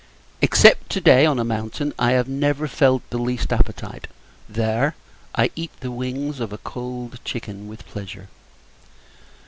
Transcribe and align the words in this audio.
Except 0.41 0.89
to 0.89 0.99
day, 0.99 1.27
on 1.27 1.37
a 1.37 1.43
mountain, 1.43 1.93
I 1.99 2.13
have 2.13 2.27
never 2.27 2.67
felt 2.67 3.07
the 3.11 3.19
least 3.19 3.53
appetite; 3.53 4.07
there, 4.49 4.95
I 5.35 5.51
eat 5.55 5.69
the 5.81 5.91
wings 5.91 6.39
of 6.39 6.51
a 6.51 6.57
cold 6.57 7.19
chicken 7.23 7.67
with 7.67 7.85
pleasure. 7.85 8.27